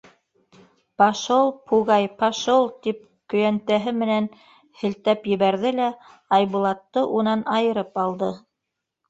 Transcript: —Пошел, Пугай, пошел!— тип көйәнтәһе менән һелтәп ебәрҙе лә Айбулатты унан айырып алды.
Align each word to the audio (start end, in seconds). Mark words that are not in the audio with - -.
—Пошел, 0.97 1.45
Пугай, 1.67 2.05
пошел!— 2.21 2.63
тип 2.85 2.99
көйәнтәһе 3.33 3.93
менән 4.05 4.29
һелтәп 4.81 5.29
ебәрҙе 5.33 5.75
лә 5.83 5.91
Айбулатты 6.39 7.07
унан 7.21 7.47
айырып 7.61 8.03
алды. 8.07 8.33